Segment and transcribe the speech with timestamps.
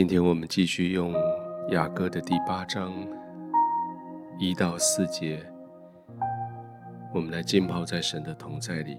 [0.00, 1.12] 今天我们继续用
[1.72, 2.90] 雅歌的第八章
[4.38, 5.44] 一到四节，
[7.12, 8.96] 我们来浸泡在神的同在里。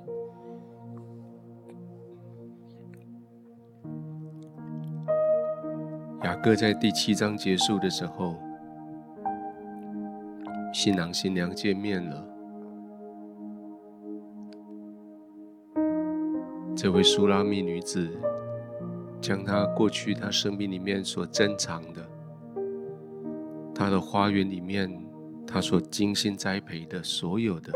[6.23, 8.35] 雅歌在第七章结束的时候，
[10.71, 12.27] 新郎新娘见面了。
[16.75, 18.07] 这位苏拉密女子。
[19.21, 22.01] 将他过去他生命里面所珍藏的，
[23.75, 24.91] 他的花园里面，
[25.45, 27.71] 他所精心栽培的所有的，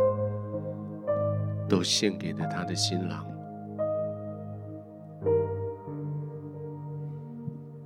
[1.69, 3.25] 都献给了他的新郎。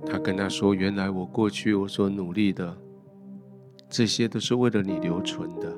[0.06, 2.76] 他跟他说：“原来我过去我所努力的，
[3.88, 5.76] 这些都是为了你留存的，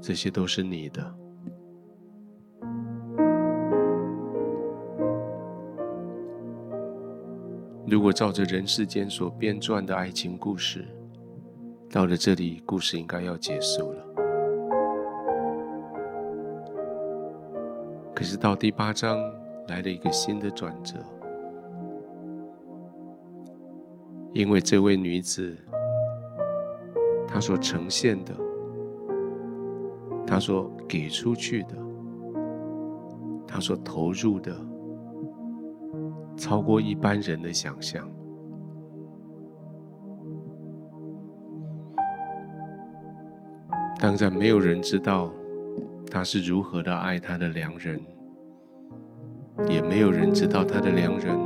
[0.00, 1.14] 这些都是你的。”
[7.86, 10.86] 如果照着人世间所编撰的爱情故事，
[11.90, 14.02] 到了这里，故事应该要结束了。
[18.14, 19.18] 可是到第八章
[19.68, 20.94] 来了一个新的转折，
[24.32, 25.54] 因为这位女子，
[27.28, 28.32] 她所呈现的，
[30.26, 31.76] 她所给出去的，
[33.46, 34.56] 她所投入的。
[36.36, 38.08] 超过一般人的想象。
[44.00, 45.32] 当然，没有人知道
[46.10, 47.98] 他是如何的爱他的良人，
[49.68, 51.38] 也没有人知道他的良人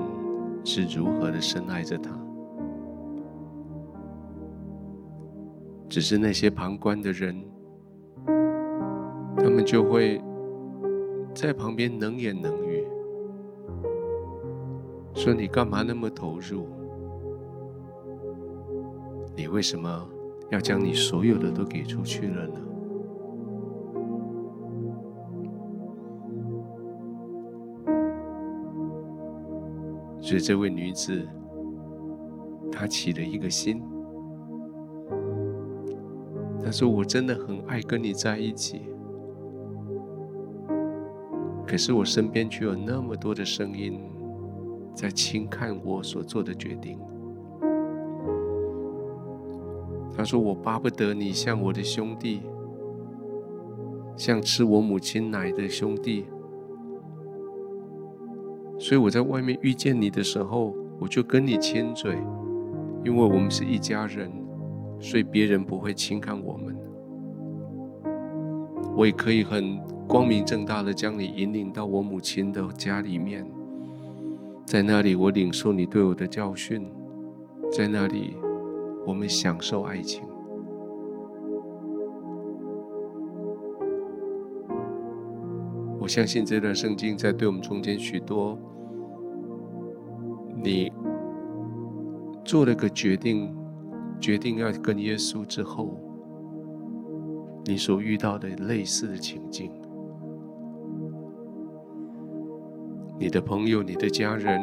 [0.64, 2.11] 是如何的深爱着他。
[5.89, 7.42] 只是那些旁观的人，
[9.37, 10.21] 他们就会
[11.34, 12.68] 在旁边冷言冷语。
[15.19, 16.69] 说你干嘛那么投入？
[19.34, 20.09] 你为什么
[20.49, 22.55] 要将你所有的都给出去了呢？
[30.21, 31.27] 所以这位女子，
[32.71, 33.83] 她起了一个心，
[36.62, 38.83] 她说：“我真的很爱跟你在一起，
[41.67, 44.01] 可是我身边却有那么多的声音。”
[44.98, 46.98] 在轻看我所做的决定。
[50.16, 52.41] 他说：“我巴不得你像我的兄弟，
[54.16, 56.26] 像吃我母亲奶的兄弟。
[58.76, 62.19] 所以我在外面遇见你的时候，我就跟你亲嘴，
[63.04, 64.28] 因为我们是一家人，
[64.98, 66.76] 所以别人不会轻看我们。
[68.97, 69.78] 我也可以很
[70.09, 73.48] 光明正大的将你引领到我母亲的家里面。”
[74.69, 76.83] 在那里，我领受你对我的教训；
[77.73, 78.37] 在那里，
[79.06, 80.23] 我们享受爱情。
[85.99, 88.59] 我相信这段圣经在对我们中间许多，
[90.62, 90.93] 你
[92.45, 93.51] 做了个决定，
[94.21, 95.99] 决定要跟耶稣之后，
[97.65, 99.73] 你所遇到的类似的情境。
[103.21, 104.62] 你的朋友、你的家人，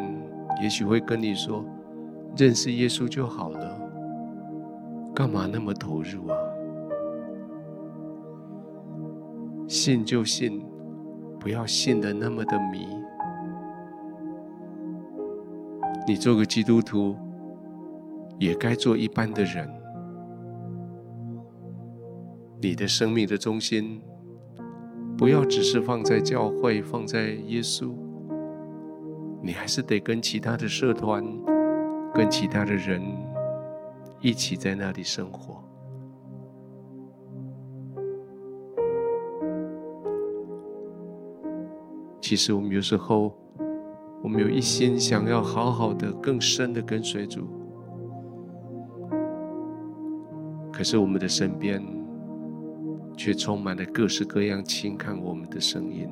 [0.64, 1.66] 也许会跟你说
[2.38, 3.78] ：“认识耶稣就好了，
[5.14, 6.38] 干嘛那么投入啊？
[9.68, 10.64] 信就信，
[11.38, 12.88] 不要信的那么的迷。
[16.08, 17.18] 你做个基督徒，
[18.40, 19.70] 也该做一般的人。
[22.62, 24.02] 你的生命的中心，
[25.18, 27.92] 不要只是放在教会，放在耶稣。”
[29.46, 31.24] 你还是得跟其他的社团、
[32.16, 33.00] 跟其他的人
[34.20, 35.64] 一起在那里生活。
[42.20, 43.38] 其实我们有时候，
[44.24, 47.48] 我们有一心想要好好的、更深的跟随主，
[50.74, 51.80] 可是我们的身边
[53.16, 56.10] 却充满了各式各样轻看我们的声音。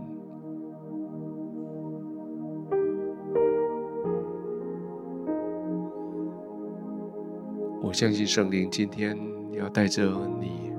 [7.94, 9.16] 我相信圣灵今天
[9.52, 10.04] 要带着
[10.42, 10.74] 你，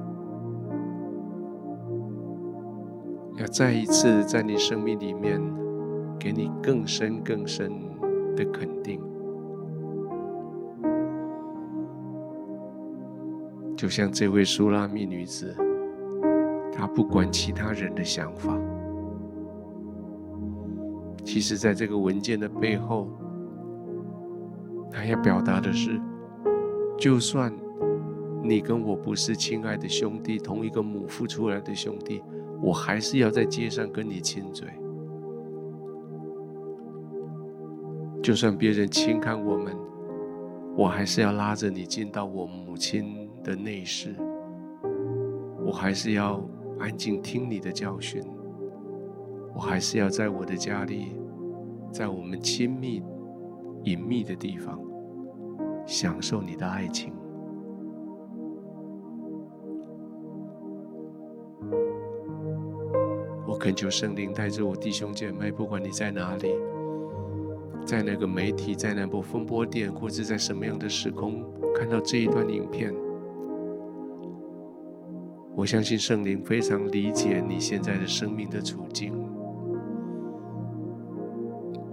[3.37, 5.41] 要再一次在你生命里面
[6.19, 7.71] 给你更深更深
[8.35, 9.01] 的肯定，
[13.77, 15.55] 就像这位苏拉密女子，
[16.73, 18.59] 她不管其他人的想法，
[21.23, 23.09] 其实在这个文件的背后，
[24.91, 26.01] 他要表达的是，
[27.05, 27.53] 就算
[28.43, 32.23] 你跟我不是亲爱的兄弟，同一个母腹出来的兄弟，
[32.63, 34.67] 我还是要在街上跟你亲嘴。
[38.23, 39.77] 就算别人轻看我们，
[40.79, 44.17] 我还是要拉着你进到我母亲的内室。
[45.63, 46.43] 我还是要
[46.79, 48.25] 安静听你的教训。
[49.55, 51.15] 我还是要在我的家里，
[51.93, 53.03] 在我们亲密、
[53.83, 54.81] 隐秘的地方，
[55.87, 57.13] 享受你的爱情。
[63.47, 66.49] 我恳求圣灵带着我弟兄姐妹，不管你在哪里，
[67.87, 71.45] 在那个媒体，在那部风波电，或者在什么样的时空，
[71.75, 72.93] 看到这一段影片，
[75.55, 79.13] 我相信圣灵非常理解你现在的生命的处境。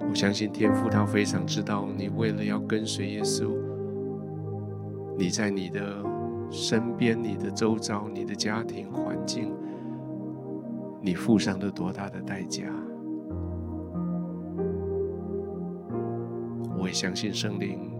[0.10, 3.56] 我相信天父他非常知道你为了要跟随耶稣，
[5.22, 6.04] 你在你的
[6.50, 9.54] 身边、你的周遭、你的家庭环境，
[11.00, 12.64] 你付上了多大的代价？
[16.76, 17.92] 我也相信圣灵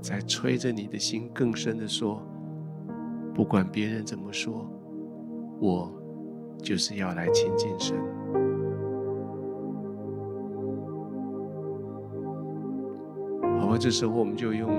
[0.00, 2.22] 在催着你的心，更深的说：
[3.34, 4.66] 不管别人怎么说，
[5.60, 5.92] 我
[6.62, 7.94] 就是要来亲近神。
[13.60, 14.70] 好吧这时候，我们就用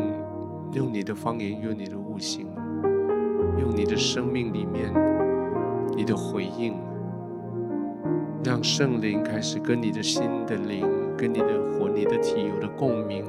[0.74, 2.48] 用你的方言，用你的悟性，
[3.60, 4.94] 用你的生命里面
[5.96, 6.76] 你的回应，
[8.44, 10.86] 让圣灵开始跟你的心的灵、
[11.18, 13.26] 跟你的魂、你的体有了共鸣，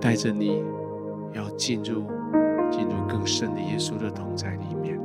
[0.00, 0.64] 带着你
[1.32, 2.04] 要进入
[2.70, 4.98] 进入更深的耶稣的同在里面。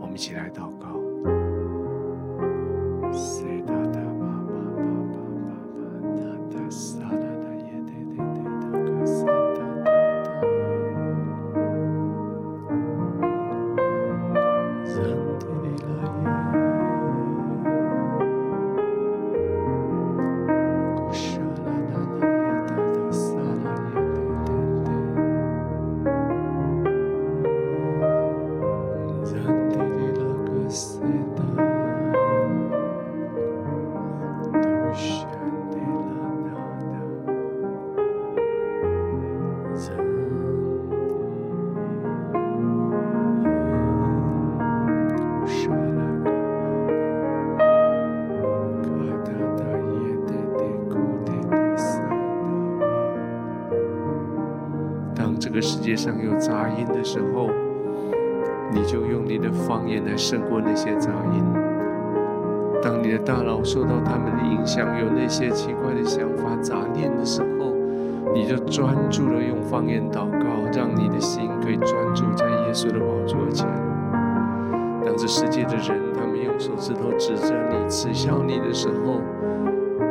[0.00, 0.61] 我们一起来祷
[56.02, 57.48] 上有杂音的时候，
[58.72, 61.44] 你就用你的方言来胜过那些杂音。
[62.82, 67.72] 当你的大脑受到他们的影响，有那些奇怪的想法、杂念的时候，
[68.34, 73.64] 你就专注的用方言祷告，让你的心可以专注在耶稣的宝座前。
[75.06, 79.20] 当这世界的人他们用手指头指着你、耻笑你的时候，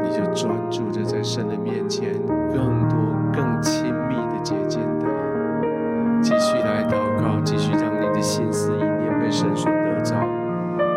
[0.02, 2.14] 你就专注的在神的面前，
[2.54, 2.98] 更多、
[3.34, 5.11] 更亲密的接近他。
[7.22, 10.16] 继续来祷告，继续让你的心思意念被神所得着，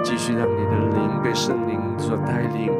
[0.03, 2.73] 继续让你的灵被圣灵所带领，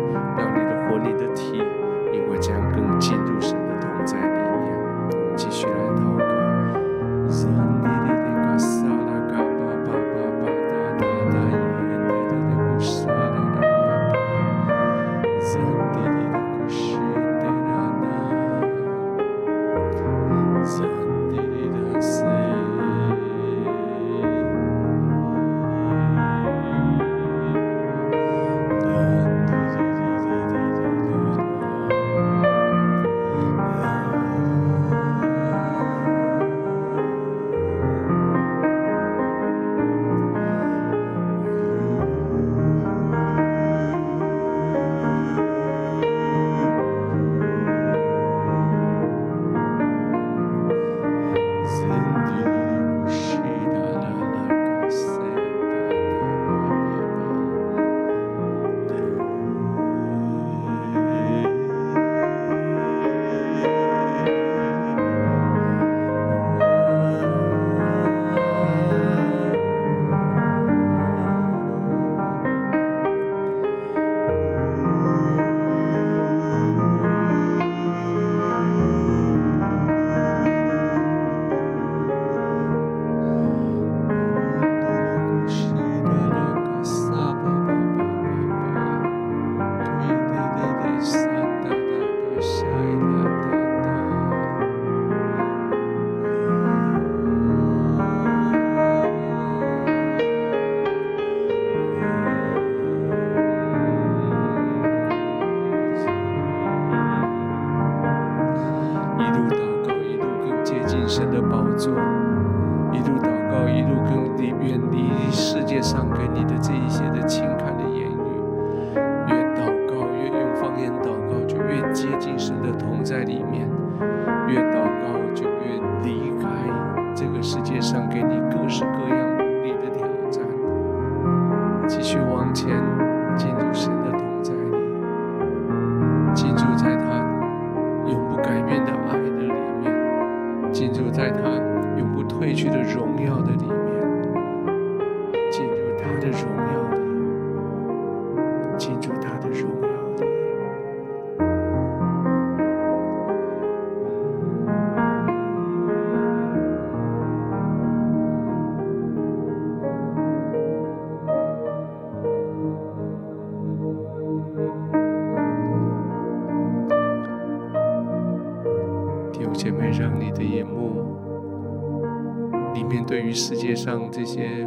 [173.15, 174.67] 对于世界上这些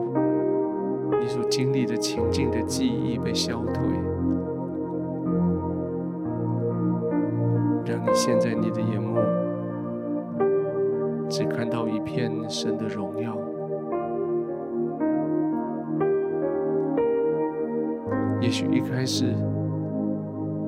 [1.19, 3.83] 你所经历的情境的记忆被消退，
[7.85, 9.17] 让你现在你的眼目
[11.27, 13.37] 只看到一片神的荣耀。
[18.39, 19.35] 也许一开始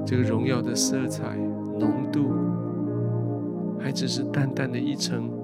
[0.05, 1.38] 这个荣耀的色彩
[1.79, 2.33] 浓度
[3.79, 5.38] 还只是淡淡的一层。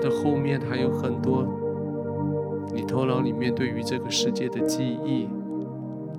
[0.00, 1.44] 它的后面还有很多，
[2.72, 5.28] 你头脑里面对于这个世界的记忆，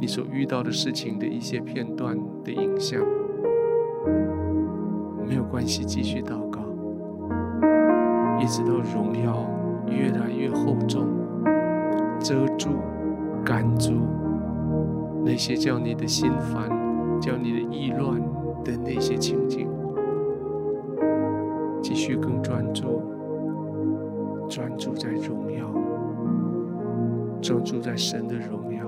[0.02, 3.02] 你所遇到的事情的一些片段的影像，
[5.26, 6.60] 没有关系，继续祷告，
[8.42, 9.50] 一直到荣耀
[9.88, 11.08] 越来越厚重，
[12.20, 12.72] 遮住、
[13.46, 13.94] 赶住
[15.24, 16.70] 那些叫你的心烦、
[17.22, 18.20] 叫你的意乱
[18.62, 19.70] 的那些情景，
[21.82, 23.02] 继续更专注。
[24.50, 25.72] 专注在荣耀，
[27.40, 28.80] 专注在神的荣耀。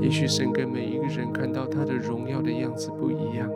[0.00, 3.48] 也许神跟每一个人看到他的荣耀的样子不一样，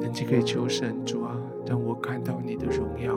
[0.00, 1.34] 但你可以求神主啊，
[1.66, 3.14] 让我看到你的荣耀。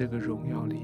[0.00, 0.78] 这个荣耀里，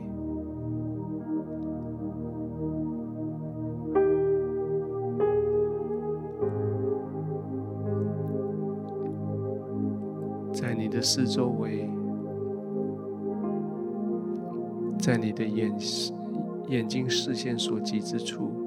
[10.53, 11.89] 在你的四周围，
[14.99, 15.75] 在你的眼
[16.69, 18.66] 眼睛视线所及之处。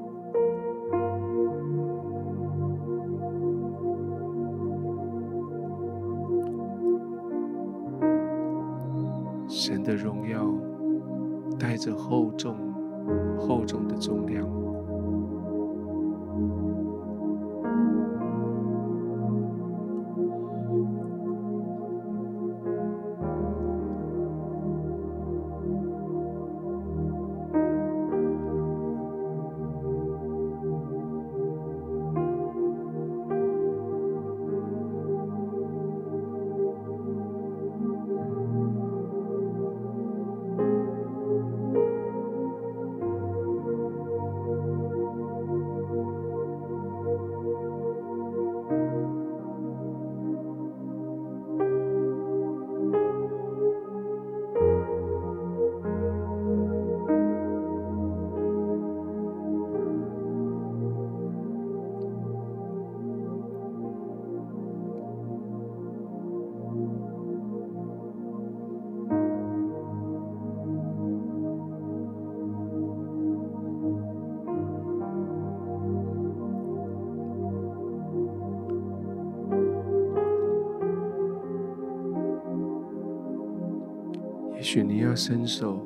[84.71, 85.83] 许你要伸手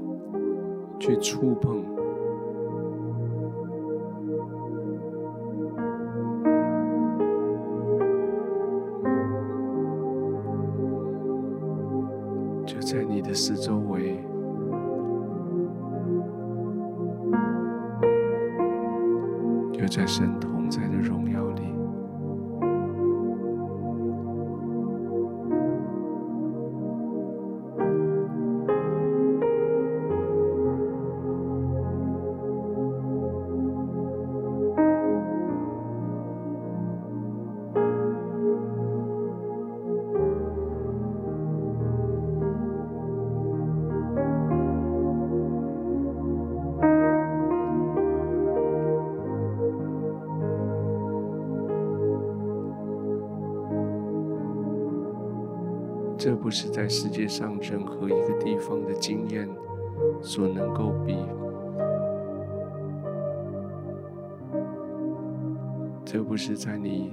[1.00, 1.86] 去触碰。
[12.66, 13.80] 就在你的四周
[56.26, 59.46] 这不是在世界上任何一个地方的经验
[60.22, 61.18] 所能够比，
[66.06, 67.12] 这不是在你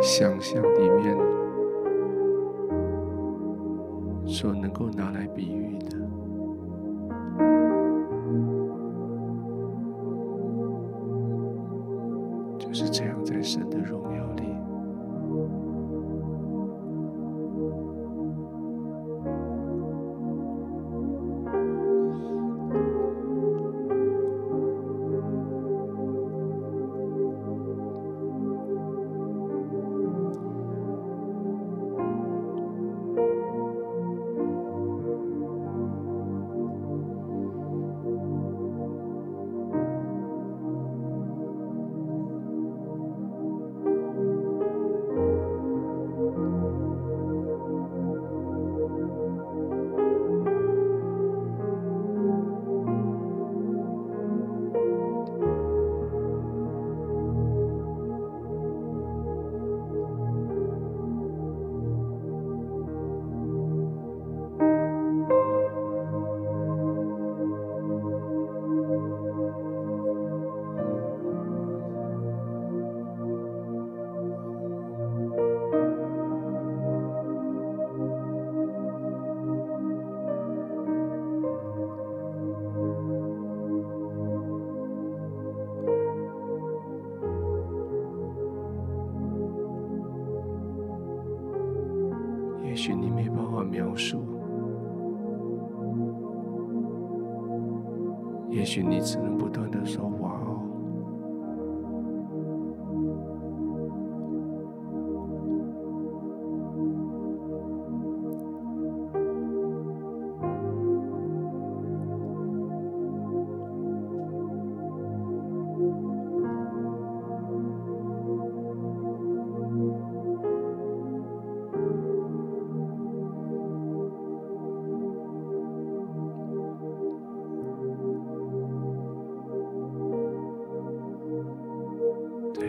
[0.00, 1.18] 想象里面
[4.24, 5.93] 所能够拿来比喻的，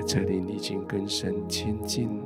[0.08, 2.22] 这里，你已经跟神亲近，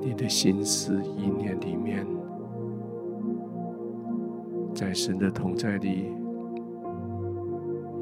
[0.00, 2.17] 你的心思意念里面。
[4.78, 6.14] 在神的同在里，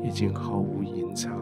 [0.02, 1.34] 已经毫无隐藏。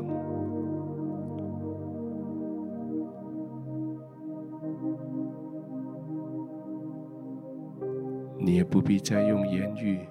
[8.38, 10.06] 你也不必再用言语、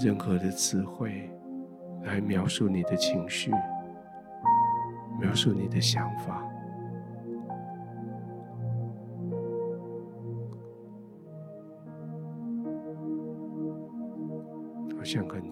[0.00, 1.28] 任何的词汇
[2.04, 3.50] 来描述你的情绪，
[5.20, 6.47] 描述你的想法。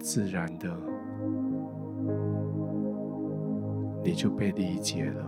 [0.09, 0.69] 自然的，
[4.01, 5.21] 你就被理解了。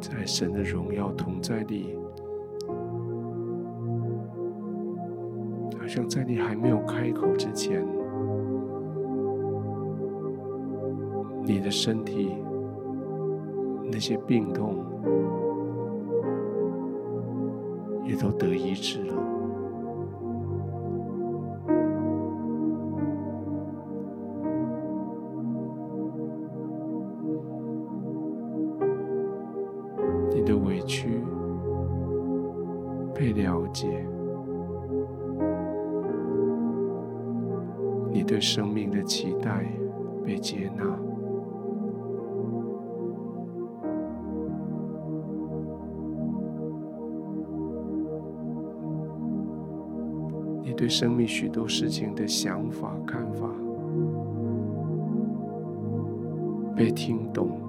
[0.00, 1.98] 在神的荣耀同在里，
[5.76, 7.84] 好像在你还没有开口之前。
[11.48, 12.36] 你的身体
[13.84, 14.84] 那些病痛
[18.04, 19.35] 也都得医治了。
[51.68, 53.48] 事情的想法、看法
[56.76, 57.65] 被听懂。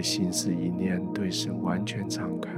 [0.00, 2.50] 的心思意念对神完全敞开，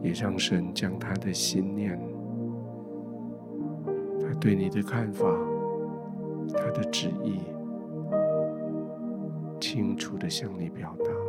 [0.00, 2.00] 也让神将他的心念、
[4.20, 5.26] 他对你的看法、
[6.54, 7.40] 他的旨意。
[9.58, 11.21] 清楚的向你表达。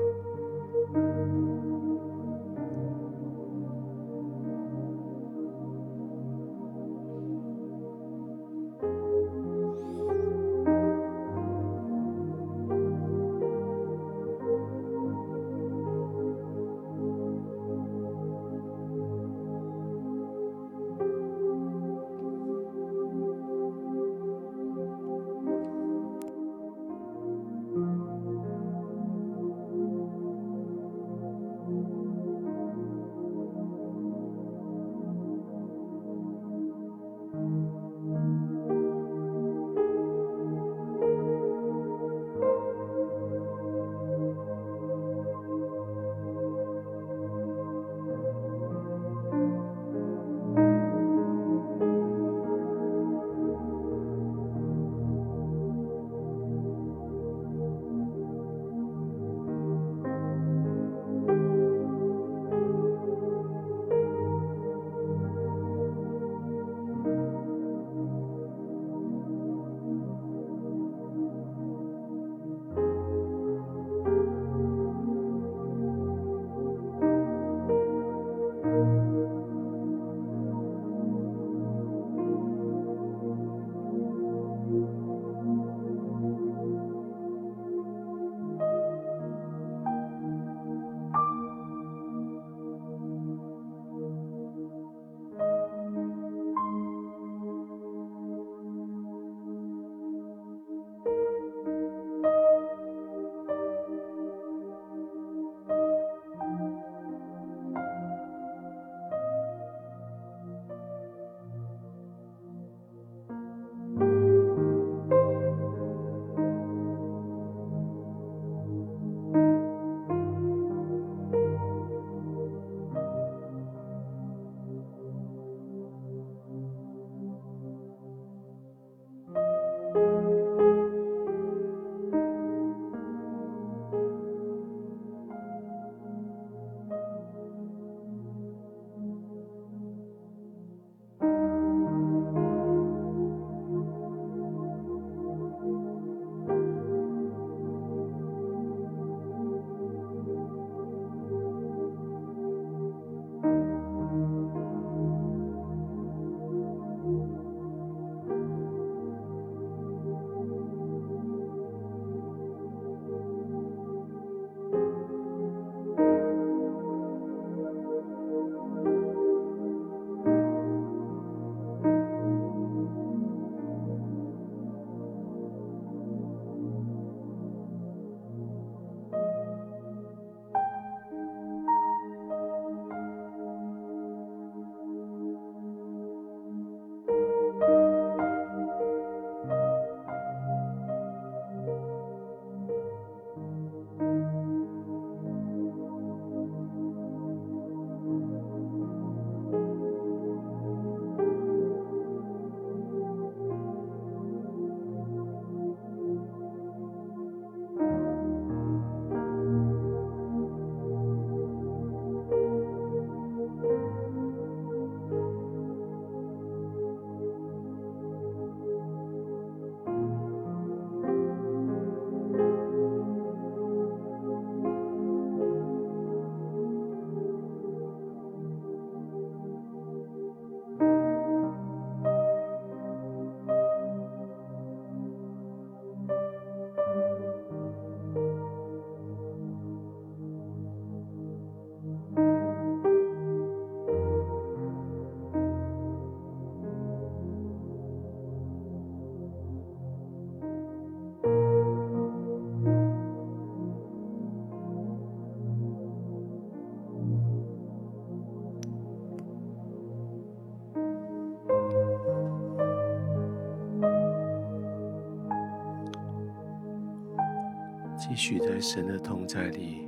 [268.13, 269.87] 也许在神的同在里，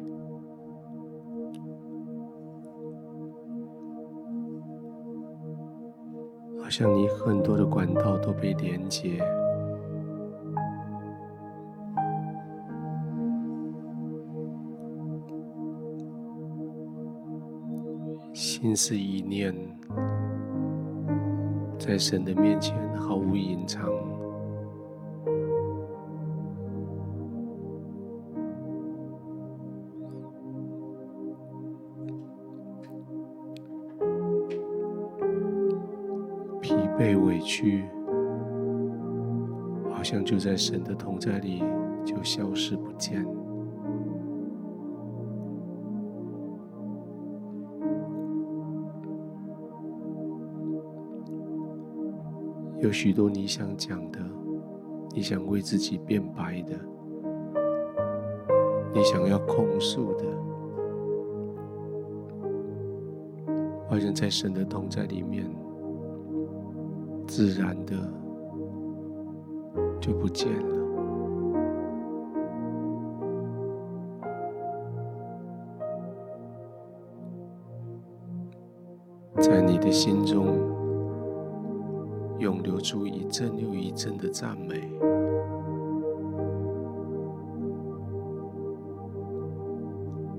[6.60, 9.20] 好像你很多的管道都被连接，
[18.34, 19.54] 心思意念
[21.78, 23.88] 在神的面前毫无隐藏。
[40.46, 41.64] 在神的同在里
[42.06, 43.26] 就消失不见。
[52.80, 54.20] 有许多你想讲的，
[55.16, 56.80] 你想为自己辩白的，
[58.94, 60.26] 你想要控诉的，
[63.90, 65.50] 好像在神的同在里面。
[67.26, 67.96] 自然的
[70.06, 70.76] 就不见了。
[79.42, 80.46] 在你的心中，
[82.38, 84.88] 涌流出一阵又一阵的赞美，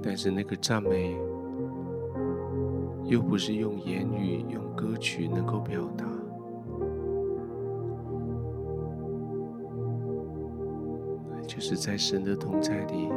[0.01, 1.19] 但是那个赞美
[3.03, 6.16] 又不是用言语、用歌曲能够表达。
[11.57, 13.09] 就是在神的同在里，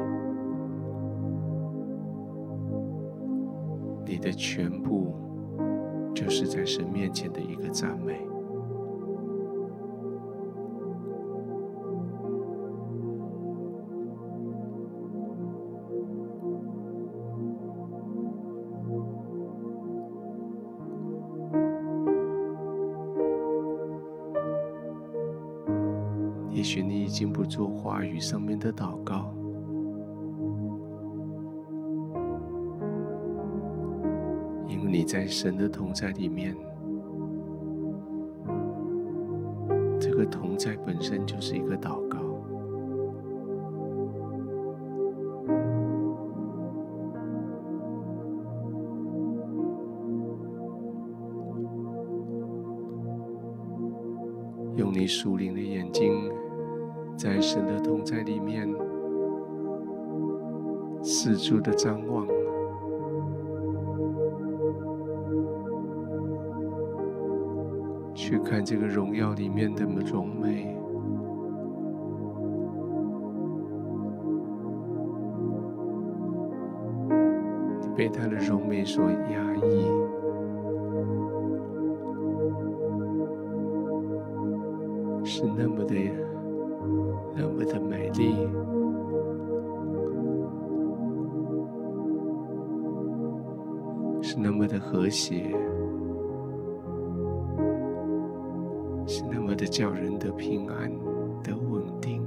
[4.06, 5.14] 你的全部
[6.16, 8.29] 就是在神面前的一个赞美。
[26.72, 29.34] 许你已经不做话语上面的祷告，
[34.68, 36.56] 因为你在神的同在里面，
[40.00, 42.20] 这个同在本身就是一个祷告。
[54.76, 55.54] 用你属灵
[61.50, 62.28] 住的张望，
[68.14, 70.78] 去看这个荣耀里面的荣美，
[77.96, 79.88] 被他的荣美所压抑，
[94.42, 95.52] 那么的和谐，
[99.06, 100.90] 是那么的叫人的平安
[101.44, 102.24] 的稳定，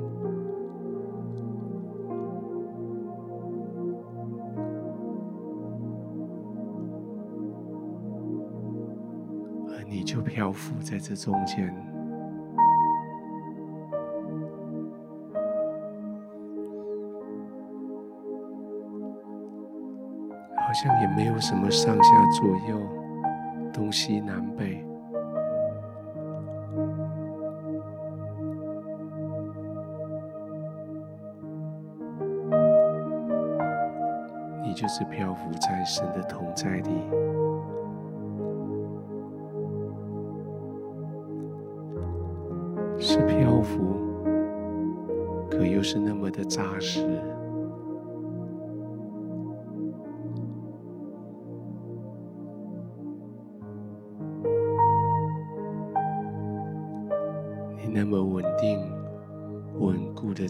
[9.69, 11.92] 而你就漂浮在这中间。
[20.83, 22.77] 像也没有什么上下左右、
[23.73, 24.85] 东西南北，
[34.65, 36.91] 你就是漂浮在神的同在里，
[42.99, 43.79] 是漂浮，
[45.49, 47.07] 可又是那么的扎实。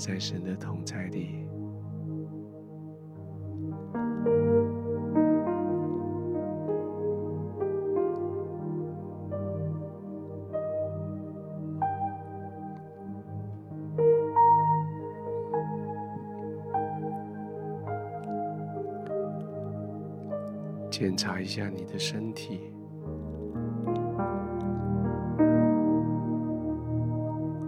[0.04, 1.46] 在神的同在里，
[20.90, 22.72] 检查一下你的身体。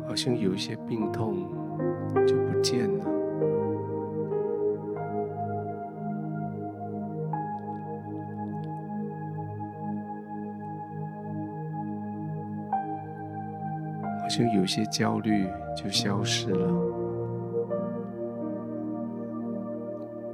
[0.04, 1.48] 好像有一些病痛
[2.26, 3.04] 就不见了。
[14.22, 15.46] 我就有些焦虑
[15.76, 16.72] 就消失了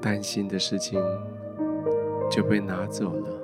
[0.01, 1.03] 担心的事情
[2.31, 3.40] 就被拿走了。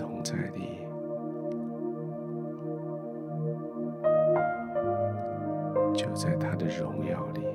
[0.00, 0.78] 同在里，
[5.94, 7.49] 就在他的荣耀里。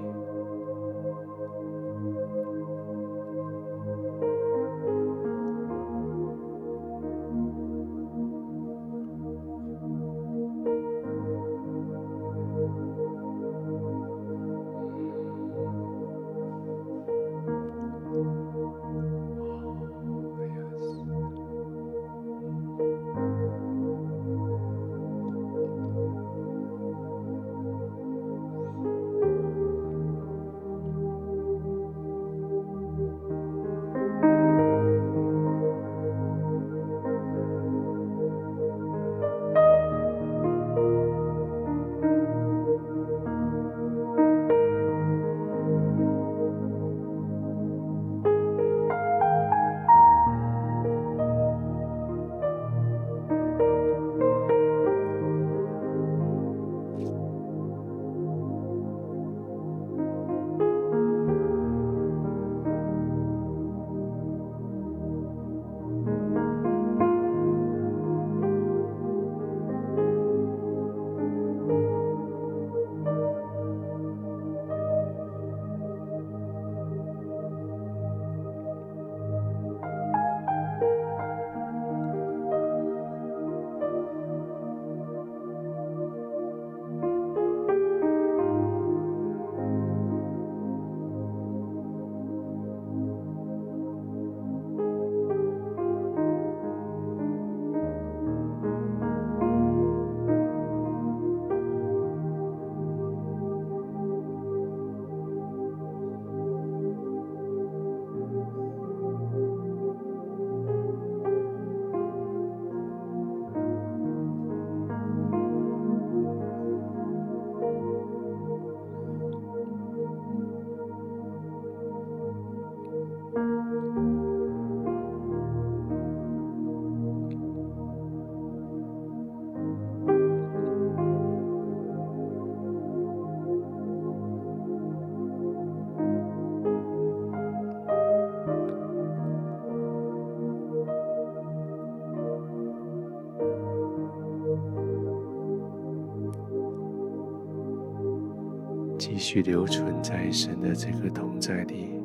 [149.17, 151.97] 继续留存在神的这个同在里，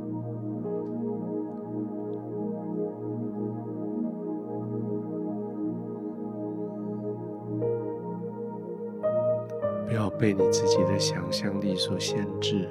[9.89, 12.69] 不要被你自己的想象力所限制，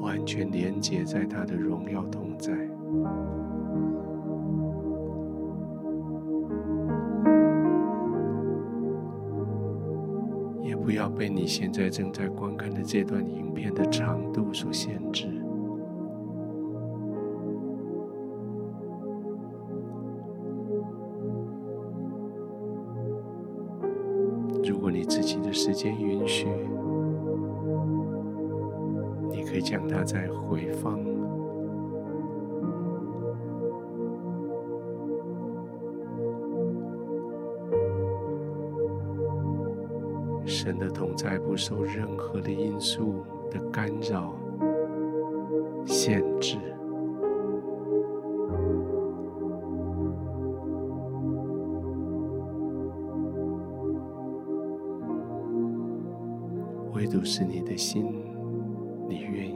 [0.00, 2.67] 完全连接在他的荣耀同在。
[11.18, 15.26] 被你现在正在观看的这段影片的长度所限制。
[24.64, 26.46] 如果你自己的时间允许，
[29.28, 31.07] 你可以将它再回放。
[40.98, 43.22] 同在不受任何的因素
[43.52, 44.34] 的干扰、
[45.86, 46.56] 限制，
[56.94, 58.04] 唯独是你的心，
[59.08, 59.47] 你愿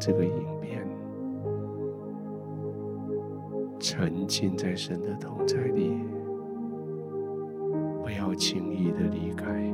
[0.00, 0.86] 这个影片，
[3.80, 5.92] 沉浸在神的同在里，
[8.02, 9.72] 不要轻易的离开。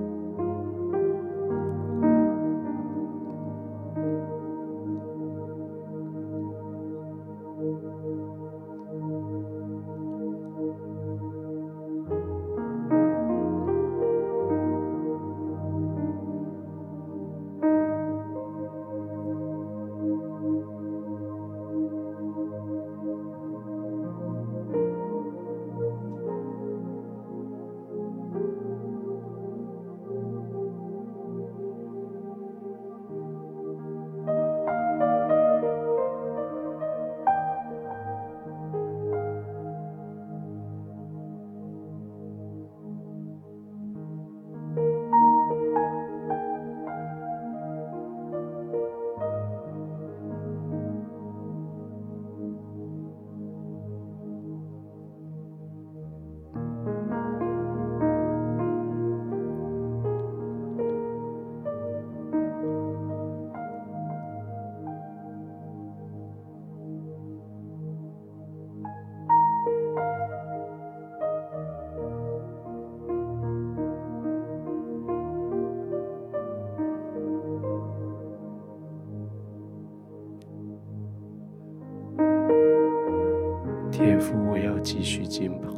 [84.84, 85.70] 继续浸泡，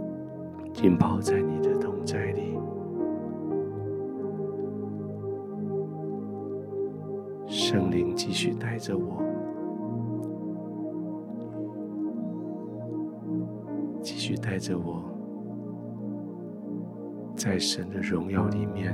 [0.74, 2.58] 浸泡在你的同在里。
[7.46, 9.22] 圣灵继续带着我，
[14.02, 15.04] 继续带着我，
[17.36, 18.92] 在神的荣耀里面。